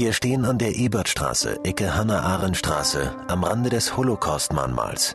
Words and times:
Wir 0.00 0.14
stehen 0.14 0.46
an 0.46 0.56
der 0.56 0.76
Ebertstraße, 0.76 1.62
Ecke 1.62 1.94
Hannah-Arendt-Straße, 1.94 3.14
am 3.28 3.44
Rande 3.44 3.68
des 3.68 3.98
Holocaust-Mahnmals. 3.98 5.14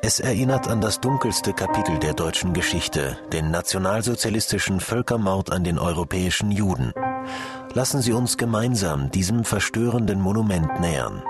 Es 0.00 0.20
erinnert 0.20 0.68
an 0.68 0.80
das 0.80 1.00
dunkelste 1.00 1.52
Kapitel 1.52 1.98
der 1.98 2.14
deutschen 2.14 2.54
Geschichte, 2.54 3.18
den 3.30 3.50
nationalsozialistischen 3.50 4.80
Völkermord 4.80 5.52
an 5.52 5.64
den 5.64 5.78
europäischen 5.78 6.50
Juden. 6.50 6.94
Lassen 7.74 8.00
Sie 8.00 8.14
uns 8.14 8.38
gemeinsam 8.38 9.10
diesem 9.10 9.44
verstörenden 9.44 10.22
Monument 10.22 10.80
nähern. 10.80 11.22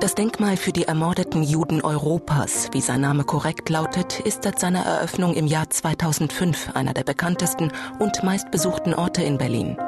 Das 0.00 0.14
Denkmal 0.14 0.58
für 0.58 0.72
die 0.72 0.84
ermordeten 0.84 1.42
Juden 1.42 1.80
Europas, 1.80 2.68
wie 2.72 2.82
sein 2.82 3.00
Name 3.00 3.24
korrekt 3.24 3.70
lautet, 3.70 4.20
ist 4.20 4.42
seit 4.42 4.58
seiner 4.58 4.84
Eröffnung 4.84 5.32
im 5.32 5.46
Jahr 5.46 5.70
2005 5.70 6.72
einer 6.74 6.92
der 6.92 7.04
bekanntesten 7.04 7.72
und 7.98 8.22
meistbesuchten 8.22 8.92
Orte 8.92 9.22
in 9.22 9.38
Berlin. 9.38 9.78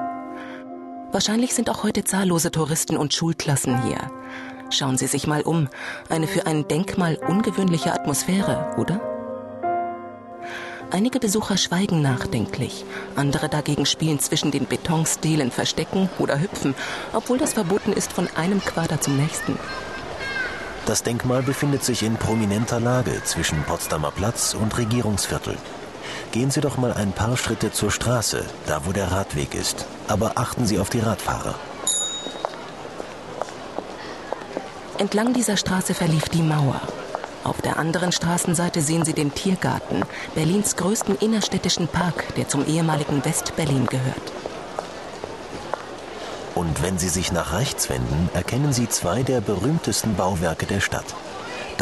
Wahrscheinlich 1.12 1.54
sind 1.54 1.68
auch 1.68 1.82
heute 1.82 2.04
zahllose 2.04 2.50
Touristen 2.50 2.96
und 2.96 3.12
Schulklassen 3.12 3.82
hier. 3.84 4.10
Schauen 4.70 4.96
Sie 4.96 5.06
sich 5.06 5.26
mal 5.26 5.42
um. 5.42 5.68
Eine 6.08 6.26
für 6.26 6.46
ein 6.46 6.66
Denkmal 6.66 7.16
ungewöhnliche 7.16 7.92
Atmosphäre, 7.92 8.74
oder? 8.78 8.98
Einige 10.90 11.20
Besucher 11.20 11.58
schweigen 11.58 12.00
nachdenklich, 12.00 12.86
andere 13.14 13.50
dagegen 13.50 13.84
spielen 13.84 14.20
zwischen 14.20 14.50
den 14.50 14.66
Betonstelen 14.66 15.50
Verstecken 15.50 16.08
oder 16.18 16.40
Hüpfen, 16.40 16.74
obwohl 17.12 17.36
das 17.36 17.52
verboten 17.52 17.92
ist 17.92 18.12
von 18.12 18.28
einem 18.34 18.64
Quader 18.64 19.00
zum 19.00 19.18
nächsten. 19.18 19.58
Das 20.86 21.02
Denkmal 21.02 21.42
befindet 21.42 21.84
sich 21.84 22.02
in 22.02 22.16
prominenter 22.16 22.80
Lage 22.80 23.22
zwischen 23.24 23.62
Potsdamer 23.64 24.10
Platz 24.10 24.54
und 24.54 24.76
Regierungsviertel. 24.78 25.56
Gehen 26.32 26.50
Sie 26.50 26.60
doch 26.60 26.76
mal 26.76 26.92
ein 26.92 27.12
paar 27.12 27.36
Schritte 27.36 27.72
zur 27.72 27.90
Straße, 27.90 28.44
da 28.66 28.82
wo 28.84 28.92
der 28.92 29.10
Radweg 29.10 29.54
ist. 29.54 29.86
Aber 30.08 30.32
achten 30.36 30.66
Sie 30.66 30.78
auf 30.78 30.90
die 30.90 31.00
Radfahrer. 31.00 31.54
Entlang 34.98 35.32
dieser 35.32 35.56
Straße 35.56 35.94
verlief 35.94 36.28
die 36.28 36.42
Mauer. 36.42 36.80
Auf 37.44 37.60
der 37.60 37.76
anderen 37.76 38.12
Straßenseite 38.12 38.80
sehen 38.80 39.04
Sie 39.04 39.14
den 39.14 39.34
Tiergarten, 39.34 40.02
Berlins 40.34 40.76
größten 40.76 41.16
innerstädtischen 41.16 41.88
Park, 41.88 42.34
der 42.36 42.48
zum 42.48 42.66
ehemaligen 42.66 43.24
West-Berlin 43.24 43.86
gehört. 43.86 44.32
Und 46.54 46.82
wenn 46.82 46.98
Sie 46.98 47.08
sich 47.08 47.32
nach 47.32 47.52
rechts 47.52 47.88
wenden, 47.88 48.28
erkennen 48.34 48.72
Sie 48.72 48.88
zwei 48.88 49.22
der 49.22 49.40
berühmtesten 49.40 50.14
Bauwerke 50.14 50.66
der 50.66 50.80
Stadt. 50.80 51.14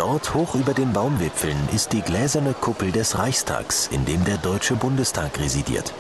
Dort 0.01 0.33
hoch 0.33 0.55
über 0.55 0.73
den 0.73 0.95
Baumwipfeln 0.95 1.59
ist 1.75 1.93
die 1.93 2.01
gläserne 2.01 2.55
Kuppel 2.55 2.91
des 2.91 3.19
Reichstags, 3.19 3.87
in 3.93 4.07
dem 4.07 4.25
der 4.25 4.39
Deutsche 4.39 4.75
Bundestag 4.75 5.39
residiert. 5.39 5.93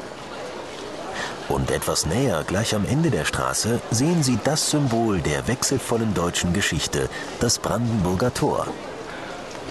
Und 1.51 1.70
etwas 1.70 2.07
näher, 2.07 2.42
gleich 2.47 2.75
am 2.75 2.87
Ende 2.87 3.11
der 3.11 3.27
Straße, 3.27 3.79
sehen 3.91 4.23
Sie 4.23 4.39
das 4.42 4.70
Symbol 4.70 5.20
der 5.20 5.47
wechselvollen 5.48 6.15
deutschen 6.15 6.55
Geschichte, 6.55 7.11
das 7.41 7.59
Brandenburger 7.59 8.33
Tor. 8.33 8.69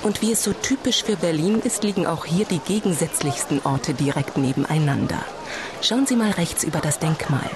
Und 0.03 0.21
wie 0.21 0.33
es 0.33 0.43
so 0.43 0.53
typisch 0.53 1.03
für 1.03 1.16
Berlin 1.16 1.59
ist, 1.64 1.83
liegen 1.83 2.05
auch 2.05 2.25
hier 2.25 2.45
die 2.45 2.59
gegensätzlichsten 2.59 3.61
Orte 3.64 3.95
direkt 3.95 4.38
nebeneinander. 4.38 5.25
Schauen 5.81 6.05
Sie 6.05 6.16
mal 6.16 6.30
rechts 6.30 6.64
über 6.64 6.81
das 6.81 6.99
Denkmal. 6.99 7.49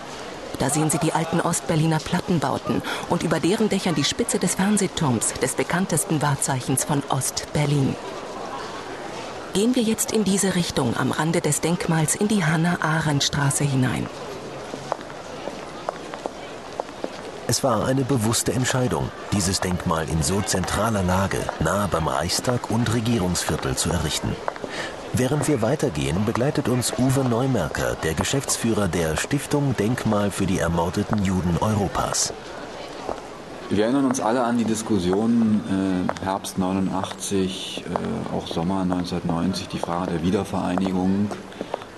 Da 0.59 0.69
sehen 0.69 0.89
Sie 0.89 0.99
die 0.99 1.13
alten 1.13 1.41
Ostberliner 1.41 1.99
Plattenbauten 1.99 2.81
und 3.09 3.23
über 3.23 3.39
deren 3.39 3.69
Dächern 3.69 3.95
die 3.95 4.03
Spitze 4.03 4.39
des 4.39 4.55
Fernsehturms, 4.55 5.33
des 5.33 5.55
bekanntesten 5.55 6.21
Wahrzeichens 6.21 6.83
von 6.83 7.03
Ostberlin. 7.09 7.95
Gehen 9.53 9.75
wir 9.75 9.83
jetzt 9.83 10.11
in 10.11 10.23
diese 10.23 10.55
Richtung 10.55 10.97
am 10.97 11.11
Rande 11.11 11.41
des 11.41 11.61
Denkmals 11.61 12.15
in 12.15 12.27
die 12.27 12.43
Hannah-Arendt-Straße 12.43 13.63
hinein. 13.63 14.07
Es 17.45 17.63
war 17.63 17.85
eine 17.85 18.03
bewusste 18.03 18.51
Entscheidung, 18.53 19.11
dieses 19.31 19.59
Denkmal 19.59 20.09
in 20.09 20.23
so 20.23 20.41
zentraler 20.41 21.03
Lage, 21.03 21.37
nahe 21.59 21.87
beim 21.87 22.07
Reichstag 22.07 22.71
und 22.71 22.91
Regierungsviertel 22.91 23.75
zu 23.75 23.91
errichten. 23.91 24.35
Während 25.15 25.47
wir 25.47 25.61
weitergehen, 25.61 26.25
begleitet 26.25 26.67
uns 26.67 26.91
Uwe 26.97 27.23
Neumerker, 27.23 27.95
der 28.01 28.15
Geschäftsführer 28.15 28.87
der 28.87 29.15
Stiftung 29.15 29.75
Denkmal 29.77 30.31
für 30.31 30.47
die 30.47 30.57
ermordeten 30.57 31.23
Juden 31.23 31.55
Europas. 31.61 32.33
Wir 33.69 33.83
erinnern 33.83 34.05
uns 34.05 34.19
alle 34.19 34.43
an 34.43 34.57
die 34.57 34.63
Diskussion 34.63 35.61
äh, 35.69 36.25
Herbst 36.25 36.57
89, 36.57 37.83
äh, 37.85 38.35
auch 38.35 38.47
Sommer 38.47 38.81
1990, 38.81 39.67
die 39.67 39.77
Frage 39.77 40.13
der 40.13 40.23
Wiedervereinigung 40.23 41.29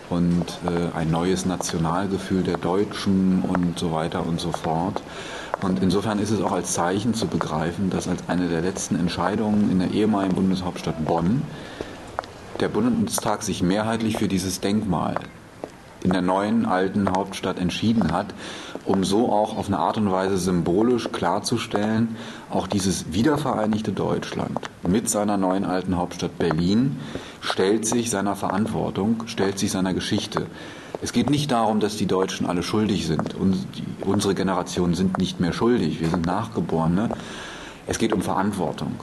und 0.10 0.60
äh, 0.66 0.98
ein 0.98 1.10
neues 1.10 1.46
Nationalgefühl 1.46 2.44
der 2.44 2.58
Deutschen 2.58 3.44
und 3.44 3.80
so 3.80 3.94
weiter 3.94 4.28
und 4.28 4.42
so 4.42 4.52
fort. 4.52 5.02
Und 5.62 5.82
insofern 5.82 6.20
ist 6.20 6.32
es 6.32 6.42
auch 6.42 6.52
als 6.52 6.74
Zeichen 6.74 7.14
zu 7.14 7.28
begreifen, 7.28 7.90
dass 7.90 8.10
als 8.10 8.28
eine 8.28 8.50
der 8.50 8.60
letzten 8.60 9.00
Entscheidungen 9.00 9.72
in 9.72 9.80
der 9.80 9.92
ehemaligen 9.92 10.36
Bundeshauptstadt 10.36 11.06
Bonn 11.06 11.44
der 12.60 12.70
Bundestag 12.70 13.44
sich 13.44 13.62
mehrheitlich 13.62 14.18
für 14.18 14.28
dieses 14.28 14.62
Denkmal 14.62 15.16
in 16.04 16.12
der 16.12 16.22
neuen 16.22 16.66
alten 16.66 17.10
Hauptstadt 17.10 17.60
entschieden 17.60 18.14
hat, 18.14 18.28
um 18.86 19.04
so 19.04 19.32
auch 19.32 19.58
auf 19.58 19.68
eine 19.68 19.80
Art 19.80 19.98
und 19.98 20.12
Weise 20.12 20.38
symbolisch 20.38 21.10
klarzustellen, 21.12 22.16
auch 22.50 22.68
dieses 22.68 23.12
wiedervereinigte 23.12 23.92
Deutschland 23.92 24.60
mit 24.88 25.10
seiner 25.10 25.38
neuen 25.38 25.66
alten 25.66 25.98
Hauptstadt 25.98 26.38
Berlin 26.38 27.00
stellt 27.42 27.88
sich 27.88 28.12
seiner 28.12 28.36
Verantwortung, 28.36 29.24
stellt 29.26 29.58
sich 29.58 29.72
seiner 29.72 29.94
Geschichte. 29.94 30.46
Es 31.02 31.12
geht 31.12 31.30
nicht 31.30 31.52
darum, 31.52 31.80
dass 31.80 31.98
die 31.98 32.06
Deutschen 32.06 32.46
alle 32.46 32.64
schuldig 32.64 33.08
sind. 33.08 33.36
unsere 34.02 34.36
Generationen 34.36 34.94
sind 34.94 35.18
nicht 35.18 35.40
mehr 35.40 35.54
schuldig, 35.54 36.00
wir 36.02 36.10
sind 36.10 36.26
Nachgeborene. 36.26 37.10
Es 37.88 37.98
geht 37.98 38.14
um 38.14 38.22
Verantwortung. 38.22 38.96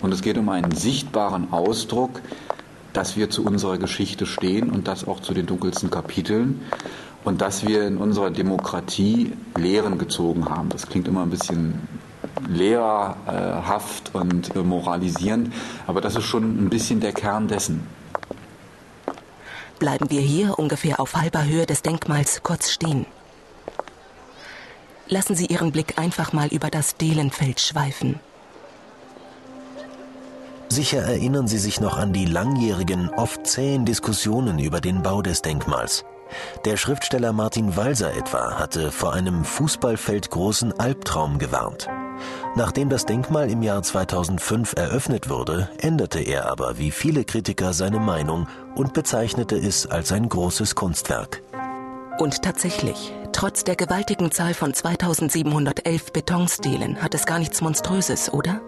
Und 0.00 0.12
es 0.12 0.22
geht 0.22 0.38
um 0.38 0.48
einen 0.48 0.72
sichtbaren 0.72 1.52
Ausdruck 1.52 2.20
dass 2.92 3.16
wir 3.16 3.30
zu 3.30 3.44
unserer 3.44 3.78
Geschichte 3.78 4.26
stehen 4.26 4.70
und 4.70 4.88
das 4.88 5.06
auch 5.06 5.20
zu 5.20 5.34
den 5.34 5.46
dunkelsten 5.46 5.90
Kapiteln 5.90 6.60
und 7.24 7.40
dass 7.40 7.66
wir 7.66 7.86
in 7.86 7.98
unserer 7.98 8.30
Demokratie 8.30 9.32
Lehren 9.56 9.98
gezogen 9.98 10.48
haben. 10.48 10.68
Das 10.68 10.86
klingt 10.86 11.08
immer 11.08 11.22
ein 11.22 11.30
bisschen 11.30 11.86
lehrerhaft 12.48 14.14
und 14.14 14.54
moralisierend, 14.54 15.52
aber 15.86 16.00
das 16.00 16.16
ist 16.16 16.24
schon 16.24 16.64
ein 16.64 16.70
bisschen 16.70 17.00
der 17.00 17.12
Kern 17.12 17.48
dessen. 17.48 17.86
Bleiben 19.78 20.10
wir 20.10 20.20
hier 20.20 20.58
ungefähr 20.58 20.98
auf 20.98 21.14
halber 21.14 21.44
Höhe 21.44 21.66
des 21.66 21.82
Denkmals 21.82 22.42
kurz 22.42 22.70
stehen. 22.70 23.06
Lassen 25.08 25.36
Sie 25.36 25.46
Ihren 25.46 25.72
Blick 25.72 25.98
einfach 25.98 26.32
mal 26.32 26.48
über 26.48 26.68
das 26.68 26.96
Delenfeld 26.96 27.60
schweifen. 27.60 28.20
Sicher 30.70 31.02
erinnern 31.02 31.48
Sie 31.48 31.58
sich 31.58 31.80
noch 31.80 31.96
an 31.96 32.12
die 32.12 32.26
langjährigen, 32.26 33.08
oft 33.10 33.46
zähen 33.46 33.84
Diskussionen 33.84 34.58
über 34.58 34.80
den 34.80 35.02
Bau 35.02 35.22
des 35.22 35.42
Denkmals. 35.42 36.04
Der 36.66 36.76
Schriftsteller 36.76 37.32
Martin 37.32 37.76
Walser 37.76 38.14
etwa 38.14 38.58
hatte 38.58 38.92
vor 38.92 39.14
einem 39.14 39.44
Fußballfeld 39.44 40.30
großen 40.30 40.78
Albtraum 40.78 41.38
gewarnt. 41.38 41.88
Nachdem 42.54 42.90
das 42.90 43.06
Denkmal 43.06 43.50
im 43.50 43.62
Jahr 43.62 43.82
2005 43.82 44.74
eröffnet 44.76 45.30
wurde, 45.30 45.70
änderte 45.78 46.20
er 46.20 46.50
aber 46.50 46.78
wie 46.78 46.90
viele 46.90 47.24
Kritiker 47.24 47.72
seine 47.72 48.00
Meinung 48.00 48.46
und 48.74 48.92
bezeichnete 48.92 49.56
es 49.56 49.86
als 49.86 50.12
ein 50.12 50.28
großes 50.28 50.74
Kunstwerk. 50.74 51.42
Und 52.18 52.42
tatsächlich, 52.42 53.14
trotz 53.32 53.64
der 53.64 53.76
gewaltigen 53.76 54.32
Zahl 54.32 54.52
von 54.52 54.74
2711 54.74 56.12
Betonstelen 56.12 57.00
hat 57.00 57.14
es 57.14 57.24
gar 57.24 57.38
nichts 57.38 57.60
Monströses, 57.60 58.32
oder? 58.32 58.60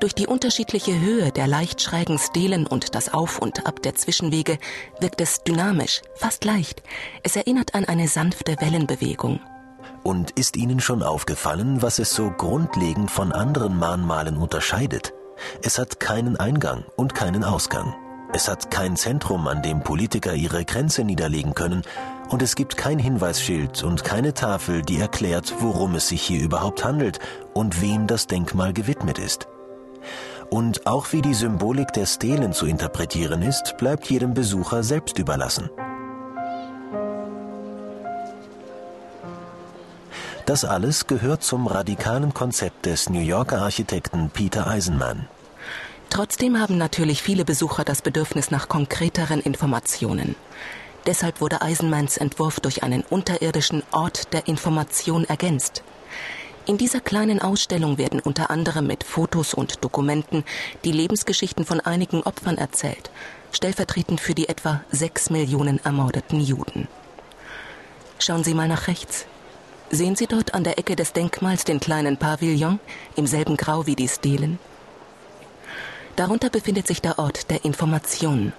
Durch 0.00 0.14
die 0.14 0.28
unterschiedliche 0.28 1.00
Höhe 1.00 1.32
der 1.32 1.48
leicht 1.48 1.82
schrägen 1.82 2.18
Stelen 2.18 2.68
und 2.68 2.94
das 2.94 3.12
Auf 3.12 3.40
und 3.40 3.66
Ab 3.66 3.82
der 3.82 3.96
Zwischenwege 3.96 4.58
wirkt 5.00 5.20
es 5.20 5.42
dynamisch, 5.42 6.02
fast 6.14 6.44
leicht. 6.44 6.84
Es 7.24 7.34
erinnert 7.34 7.74
an 7.74 7.84
eine 7.84 8.06
sanfte 8.06 8.56
Wellenbewegung. 8.60 9.40
Und 10.04 10.30
ist 10.32 10.56
Ihnen 10.56 10.78
schon 10.78 11.02
aufgefallen, 11.02 11.82
was 11.82 11.98
es 11.98 12.14
so 12.14 12.30
grundlegend 12.30 13.10
von 13.10 13.32
anderen 13.32 13.76
Mahnmalen 13.76 14.36
unterscheidet? 14.36 15.14
Es 15.62 15.78
hat 15.78 15.98
keinen 15.98 16.36
Eingang 16.36 16.84
und 16.96 17.16
keinen 17.16 17.42
Ausgang. 17.42 17.94
Es 18.32 18.48
hat 18.48 18.70
kein 18.70 18.94
Zentrum, 18.94 19.48
an 19.48 19.62
dem 19.62 19.82
Politiker 19.82 20.34
ihre 20.34 20.64
Grenze 20.64 21.02
niederlegen 21.02 21.54
können, 21.54 21.82
und 22.28 22.42
es 22.42 22.56
gibt 22.56 22.76
kein 22.76 22.98
Hinweisschild 22.98 23.82
und 23.82 24.04
keine 24.04 24.34
Tafel, 24.34 24.82
die 24.82 25.00
erklärt, 25.00 25.54
worum 25.60 25.94
es 25.94 26.08
sich 26.08 26.22
hier 26.22 26.42
überhaupt 26.42 26.84
handelt 26.84 27.18
und 27.54 27.80
wem 27.80 28.06
das 28.06 28.26
Denkmal 28.26 28.74
gewidmet 28.74 29.18
ist. 29.18 29.48
Und 30.50 30.86
auch 30.86 31.12
wie 31.12 31.22
die 31.22 31.34
Symbolik 31.34 31.92
der 31.92 32.06
Stelen 32.06 32.52
zu 32.52 32.66
interpretieren 32.66 33.42
ist, 33.42 33.76
bleibt 33.76 34.08
jedem 34.08 34.34
Besucher 34.34 34.82
selbst 34.82 35.18
überlassen. 35.18 35.70
Das 40.46 40.64
alles 40.64 41.06
gehört 41.06 41.42
zum 41.42 41.66
radikalen 41.66 42.32
Konzept 42.32 42.86
des 42.86 43.10
New 43.10 43.20
Yorker 43.20 43.60
Architekten 43.60 44.30
Peter 44.30 44.66
Eisenman. 44.66 45.28
Trotzdem 46.08 46.58
haben 46.58 46.78
natürlich 46.78 47.22
viele 47.22 47.44
Besucher 47.44 47.84
das 47.84 48.00
Bedürfnis 48.00 48.50
nach 48.50 48.68
konkreteren 48.68 49.40
Informationen. 49.40 50.36
Deshalb 51.06 51.42
wurde 51.42 51.60
Eisenmans 51.60 52.16
Entwurf 52.16 52.60
durch 52.60 52.82
einen 52.82 53.02
unterirdischen 53.02 53.82
Ort 53.92 54.32
der 54.32 54.48
Information 54.48 55.24
ergänzt. 55.24 55.82
In 56.68 56.76
dieser 56.76 57.00
kleinen 57.00 57.40
Ausstellung 57.40 57.96
werden 57.96 58.20
unter 58.20 58.50
anderem 58.50 58.86
mit 58.86 59.02
Fotos 59.02 59.54
und 59.54 59.82
Dokumenten 59.82 60.44
die 60.84 60.92
Lebensgeschichten 60.92 61.64
von 61.64 61.80
einigen 61.80 62.22
Opfern 62.22 62.58
erzählt, 62.58 63.10
stellvertretend 63.52 64.20
für 64.20 64.34
die 64.34 64.50
etwa 64.50 64.82
sechs 64.90 65.30
Millionen 65.30 65.82
ermordeten 65.82 66.42
Juden. 66.42 66.86
Schauen 68.18 68.44
Sie 68.44 68.52
mal 68.52 68.68
nach 68.68 68.86
rechts. 68.86 69.24
Sehen 69.90 70.14
Sie 70.14 70.26
dort 70.26 70.52
an 70.52 70.62
der 70.62 70.78
Ecke 70.78 70.94
des 70.94 71.14
Denkmals 71.14 71.64
den 71.64 71.80
kleinen 71.80 72.18
Pavillon 72.18 72.80
im 73.16 73.26
selben 73.26 73.56
Grau 73.56 73.86
wie 73.86 73.96
die 73.96 74.08
Stelen? 74.08 74.58
Darunter 76.16 76.50
befindet 76.50 76.86
sich 76.86 77.00
der 77.00 77.18
Ort 77.18 77.50
der 77.50 77.64
Information. 77.64 78.52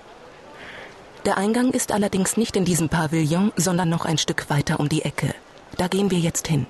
Der 1.25 1.37
Eingang 1.37 1.69
ist 1.73 1.91
allerdings 1.91 2.37
nicht 2.37 2.55
in 2.55 2.65
diesem 2.65 2.89
Pavillon, 2.89 3.51
sondern 3.55 3.89
noch 3.89 4.05
ein 4.05 4.17
Stück 4.17 4.49
weiter 4.49 4.79
um 4.79 4.89
die 4.89 5.03
Ecke. 5.03 5.35
Da 5.77 5.87
gehen 5.87 6.09
wir 6.09 6.17
jetzt 6.17 6.47
hin. 6.47 6.65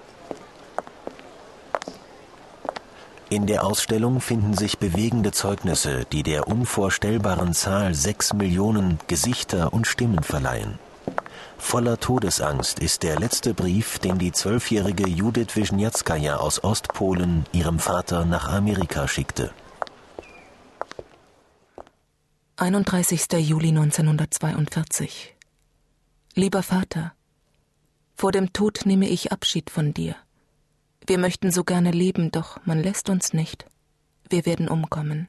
In 3.32 3.46
der 3.46 3.64
Ausstellung 3.64 4.22
finden 4.22 4.56
sich 4.56 4.80
bewegende 4.80 5.32
Zeugnisse, 5.32 6.04
die 6.12 6.24
der 6.24 6.48
unvorstellbaren 6.48 7.54
Zahl 7.54 7.94
sechs 7.94 8.34
Millionen 8.34 8.98
Gesichter 9.06 9.72
und 9.72 9.86
Stimmen 9.86 10.24
verleihen. 10.24 10.80
Voller 11.60 12.00
Todesangst 12.00 12.80
ist 12.80 13.04
der 13.04 13.20
letzte 13.20 13.54
Brief, 13.54 14.00
den 14.00 14.18
die 14.18 14.32
zwölfjährige 14.32 15.08
Judith 15.08 15.56
Wisniewskaja 15.56 16.38
aus 16.38 16.64
Ostpolen 16.64 17.46
ihrem 17.52 17.78
Vater 17.78 18.26
nach 18.26 18.48
Amerika 18.48 19.08
schickte. 19.08 19.52
31. 22.56 23.28
Juli 23.34 23.70
1942 23.70 25.36
Lieber 26.34 26.64
Vater, 26.64 27.14
vor 28.16 28.32
dem 28.32 28.54
Tod 28.54 28.82
nehme 28.86 29.08
ich 29.08 29.32
Abschied 29.32 29.70
von 29.70 29.94
dir. 29.94 30.16
Wir 31.10 31.18
möchten 31.18 31.50
so 31.50 31.64
gerne 31.64 31.90
leben, 31.90 32.30
doch 32.30 32.64
man 32.68 32.84
lässt 32.84 33.10
uns 33.10 33.34
nicht. 33.34 33.66
Wir 34.30 34.46
werden 34.46 34.70
umkommen. 34.70 35.28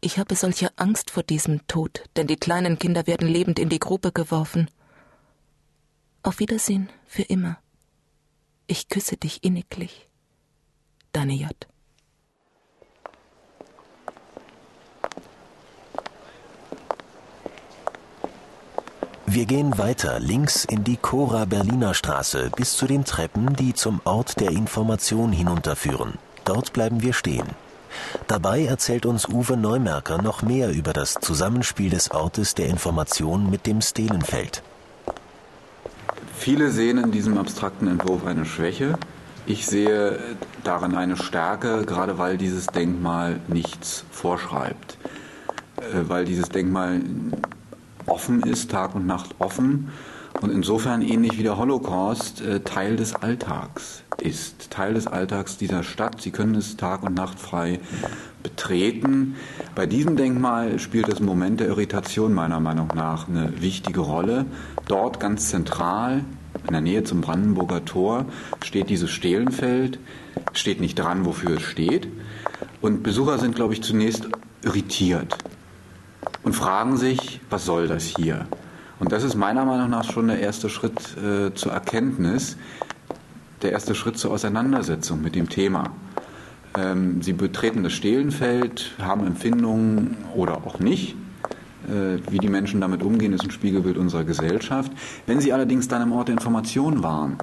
Ich 0.00 0.18
habe 0.18 0.34
solche 0.34 0.70
Angst 0.78 1.10
vor 1.10 1.22
diesem 1.22 1.66
Tod, 1.66 2.04
denn 2.16 2.26
die 2.26 2.38
kleinen 2.38 2.78
Kinder 2.78 3.06
werden 3.06 3.28
lebend 3.28 3.58
in 3.58 3.68
die 3.68 3.78
Grube 3.78 4.12
geworfen. 4.12 4.70
Auf 6.22 6.38
Wiedersehen 6.38 6.88
für 7.04 7.20
immer. 7.20 7.58
Ich 8.66 8.88
küsse 8.88 9.18
dich 9.18 9.44
inniglich. 9.44 10.08
Deine 11.12 11.34
J. 11.34 11.52
Wir 19.34 19.46
gehen 19.46 19.76
weiter 19.78 20.20
links 20.20 20.64
in 20.64 20.84
die 20.84 20.96
Cora 20.96 21.44
Berliner 21.44 21.92
Straße 21.92 22.52
bis 22.54 22.76
zu 22.76 22.86
den 22.86 23.04
Treppen, 23.04 23.56
die 23.56 23.74
zum 23.74 24.00
Ort 24.04 24.38
der 24.38 24.52
Information 24.52 25.32
hinunterführen. 25.32 26.12
Dort 26.44 26.72
bleiben 26.72 27.02
wir 27.02 27.12
stehen. 27.14 27.48
Dabei 28.28 28.64
erzählt 28.64 29.06
uns 29.06 29.28
Uwe 29.28 29.56
Neumerker 29.56 30.22
noch 30.22 30.42
mehr 30.42 30.70
über 30.70 30.92
das 30.92 31.14
Zusammenspiel 31.14 31.90
des 31.90 32.12
Ortes 32.12 32.54
der 32.54 32.68
Information 32.68 33.50
mit 33.50 33.66
dem 33.66 33.80
Stelenfeld. 33.80 34.62
Viele 36.36 36.70
sehen 36.70 36.98
in 36.98 37.10
diesem 37.10 37.36
abstrakten 37.36 37.88
Entwurf 37.88 38.24
eine 38.24 38.44
Schwäche. 38.44 38.96
Ich 39.46 39.66
sehe 39.66 40.16
darin 40.62 40.94
eine 40.94 41.16
Stärke, 41.16 41.84
gerade 41.84 42.18
weil 42.18 42.38
dieses 42.38 42.66
Denkmal 42.68 43.40
nichts 43.48 44.04
vorschreibt. 44.12 44.96
Äh, 45.78 46.08
weil 46.08 46.24
dieses 46.24 46.50
Denkmal 46.50 47.00
offen 48.06 48.42
ist, 48.42 48.70
Tag 48.70 48.94
und 48.94 49.06
Nacht 49.06 49.34
offen 49.38 49.90
und 50.40 50.50
insofern 50.50 51.02
ähnlich 51.02 51.38
wie 51.38 51.42
der 51.42 51.56
Holocaust 51.58 52.40
äh, 52.40 52.60
Teil 52.60 52.96
des 52.96 53.14
Alltags 53.14 54.02
ist, 54.20 54.70
Teil 54.70 54.94
des 54.94 55.06
Alltags 55.06 55.56
dieser 55.56 55.82
Stadt. 55.82 56.20
Sie 56.20 56.30
können 56.30 56.54
es 56.54 56.76
Tag 56.76 57.02
und 57.02 57.14
Nacht 57.14 57.38
frei 57.38 57.80
betreten. 58.42 59.36
Bei 59.74 59.86
diesem 59.86 60.16
Denkmal 60.16 60.78
spielt 60.78 61.08
das 61.08 61.20
Moment 61.20 61.60
der 61.60 61.68
Irritation 61.68 62.34
meiner 62.34 62.60
Meinung 62.60 62.88
nach 62.94 63.28
eine 63.28 63.60
wichtige 63.60 64.00
Rolle. 64.00 64.44
Dort 64.86 65.20
ganz 65.20 65.48
zentral, 65.50 66.24
in 66.66 66.72
der 66.72 66.80
Nähe 66.80 67.04
zum 67.04 67.20
Brandenburger 67.20 67.84
Tor, 67.84 68.26
steht 68.62 68.90
dieses 68.90 69.10
Stehlenfeld, 69.10 69.98
steht 70.52 70.80
nicht 70.80 70.98
dran, 70.98 71.24
wofür 71.24 71.56
es 71.56 71.62
steht. 71.62 72.08
Und 72.80 73.02
Besucher 73.02 73.38
sind, 73.38 73.54
glaube 73.54 73.72
ich, 73.72 73.82
zunächst 73.82 74.28
irritiert 74.62 75.38
und 76.44 76.54
fragen 76.54 76.96
sich, 76.96 77.40
was 77.50 77.64
soll 77.64 77.88
das 77.88 78.04
hier? 78.04 78.46
Und 79.00 79.12
das 79.12 79.24
ist 79.24 79.34
meiner 79.34 79.64
Meinung 79.64 79.90
nach 79.90 80.04
schon 80.04 80.28
der 80.28 80.40
erste 80.40 80.68
Schritt 80.68 81.16
äh, 81.16 81.52
zur 81.54 81.72
Erkenntnis, 81.72 82.56
der 83.62 83.72
erste 83.72 83.94
Schritt 83.94 84.18
zur 84.18 84.30
Auseinandersetzung 84.30 85.20
mit 85.20 85.34
dem 85.34 85.48
Thema. 85.48 85.90
Ähm, 86.76 87.22
sie 87.22 87.32
betreten 87.32 87.82
das 87.82 87.92
Stehlenfeld, 87.92 88.92
haben 89.00 89.26
Empfindungen 89.26 90.16
oder 90.34 90.58
auch 90.58 90.78
nicht. 90.78 91.16
Äh, 91.88 92.18
wie 92.30 92.38
die 92.38 92.48
Menschen 92.48 92.80
damit 92.80 93.02
umgehen, 93.02 93.32
ist 93.32 93.44
ein 93.44 93.50
Spiegelbild 93.50 93.98
unserer 93.98 94.24
Gesellschaft. 94.24 94.92
Wenn 95.26 95.40
sie 95.40 95.52
allerdings 95.52 95.88
dann 95.88 96.02
im 96.02 96.12
Ort 96.12 96.28
der 96.28 96.34
Information 96.34 97.02
waren, 97.02 97.36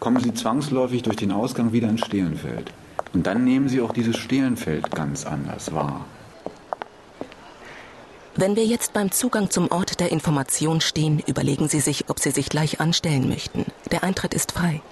kommen 0.00 0.20
sie 0.22 0.34
zwangsläufig 0.34 1.02
durch 1.02 1.16
den 1.16 1.32
Ausgang 1.32 1.72
wieder 1.72 1.88
ins 1.88 2.04
Stehlenfeld. 2.04 2.72
Und 3.12 3.26
dann 3.26 3.44
nehmen 3.44 3.68
sie 3.68 3.80
auch 3.80 3.92
dieses 3.92 4.16
Stehlenfeld 4.16 4.90
ganz 4.90 5.24
anders 5.24 5.72
wahr. 5.72 6.04
Wenn 8.36 8.56
wir 8.56 8.64
jetzt 8.64 8.92
beim 8.92 9.12
Zugang 9.12 9.50
zum 9.50 9.70
Ort 9.70 10.00
der 10.00 10.10
Information 10.10 10.80
stehen, 10.80 11.20
überlegen 11.24 11.68
Sie 11.68 11.78
sich, 11.78 12.08
ob 12.08 12.18
Sie 12.18 12.32
sich 12.32 12.48
gleich 12.48 12.80
anstellen 12.80 13.28
möchten. 13.28 13.66
Der 13.92 14.02
Eintritt 14.02 14.34
ist 14.34 14.52
frei. 14.52 14.82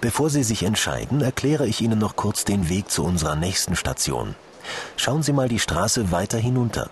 Bevor 0.00 0.30
Sie 0.30 0.44
sich 0.44 0.62
entscheiden, 0.62 1.22
erkläre 1.22 1.66
ich 1.66 1.80
Ihnen 1.80 1.98
noch 1.98 2.14
kurz 2.14 2.44
den 2.44 2.68
Weg 2.68 2.88
zu 2.88 3.02
unserer 3.04 3.34
nächsten 3.34 3.74
Station. 3.74 4.36
Schauen 4.96 5.24
Sie 5.24 5.32
mal 5.32 5.48
die 5.48 5.58
Straße 5.58 6.12
weiter 6.12 6.38
hinunter. 6.38 6.88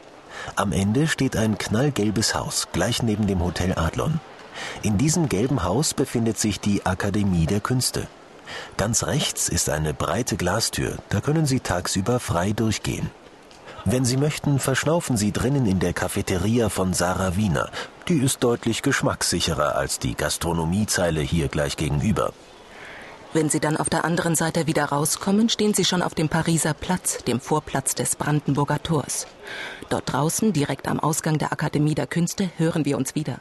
Am 0.56 0.73
Ende 0.73 1.06
steht 1.06 1.37
ein 1.37 1.56
knallgelbes 1.56 2.34
Haus, 2.34 2.67
gleich 2.73 3.05
neben 3.05 3.29
dem 3.29 3.43
Hotel 3.43 3.79
Adlon. 3.79 4.20
In 4.82 4.99
diesem 4.99 5.29
gelben 5.29 5.62
Haus 5.62 5.94
befindet 5.94 6.41
sich 6.41 6.58
die 6.58 6.84
Akademie 6.84 7.46
der 7.46 7.61
Künste. 7.61 8.08
Ganz 8.76 9.05
rechts 9.05 9.49
ist 9.49 9.70
eine 9.70 9.94
breite 9.94 10.37
Glastür, 10.37 10.96
da 11.11 11.20
können 11.20 11.46
Sie 11.46 11.61
tagsüber 11.61 12.19
frei 12.19 12.52
durchgehen. 12.52 13.11
Wenn 13.84 14.04
Sie 14.04 14.16
möchten, 14.16 14.58
verschnaufen 14.58 15.17
Sie 15.17 15.32
drinnen 15.32 15.67
in 15.67 15.79
der 15.79 15.93
Cafeteria 15.93 16.69
von 16.69 16.93
Sarah 16.94 17.36
Wiener. 17.36 17.70
Die 18.08 18.19
ist 18.19 18.43
deutlich 18.44 18.82
geschmackssicherer 18.82 19.76
als 19.76 19.98
die 19.98 20.14
Gastronomiezeile 20.14 21.20
hier 21.20 21.48
gleich 21.48 21.76
gegenüber. 21.76 22.32
Wenn 23.32 23.50
Sie 23.50 23.60
dann 23.60 23.76
auf 23.76 23.91
der 23.91 24.05
anderen 24.05 24.34
Seite 24.34 24.67
wieder 24.67 24.86
rauskommen, 24.86 25.48
stehen 25.48 25.74
Sie 25.74 25.84
schon 25.84 26.03
auf 26.03 26.14
dem 26.14 26.29
Pariser 26.29 26.74
Platz, 26.74 27.19
dem 27.24 27.41
Vorplatz 27.41 27.94
des 27.94 28.17
Brandenburger 28.17 28.82
Tors. 28.82 29.26
Dort 29.91 30.12
draußen, 30.12 30.53
direkt 30.53 30.88
am 30.88 30.98
Ausgang 30.98 31.38
der 31.38 31.53
Akademie 31.53 31.94
der 31.94 32.06
Künste, 32.06 32.50
hören 32.56 32.84
wir 32.84 32.96
uns 32.96 33.14
wieder. 33.14 33.38